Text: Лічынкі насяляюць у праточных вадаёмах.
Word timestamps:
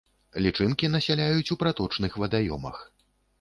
Лічынкі 0.45 0.89
насяляюць 0.95 1.51
у 1.57 1.59
праточных 1.65 2.17
вадаёмах. 2.25 2.83